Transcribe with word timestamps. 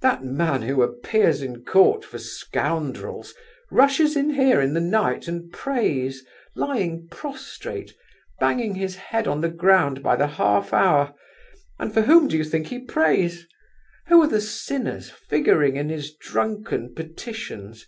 That 0.00 0.24
man 0.24 0.62
who 0.62 0.82
appears 0.82 1.42
in 1.42 1.62
court 1.62 2.02
for 2.02 2.16
scoundrels, 2.16 3.34
rushes 3.70 4.16
in 4.16 4.30
here 4.30 4.62
in 4.62 4.72
the 4.72 4.80
night 4.80 5.28
and 5.28 5.52
prays, 5.52 6.24
lying 6.54 7.06
prostrate, 7.10 7.94
banging 8.40 8.76
his 8.76 8.96
head 8.96 9.28
on 9.28 9.42
the 9.42 9.50
ground 9.50 10.02
by 10.02 10.16
the 10.16 10.26
half 10.26 10.72
hour—and 10.72 11.92
for 11.92 12.00
whom 12.00 12.28
do 12.28 12.38
you 12.38 12.44
think 12.44 12.68
he 12.68 12.78
prays? 12.78 13.46
Who 14.06 14.22
are 14.22 14.26
the 14.26 14.40
sinners 14.40 15.10
figuring 15.10 15.76
in 15.76 15.90
his 15.90 16.14
drunken 16.16 16.94
petitions? 16.94 17.86